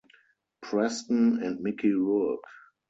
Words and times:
Preston, 0.63 1.43
and 1.43 1.59
Mickey 1.59 1.91
Rourke. 1.93 2.39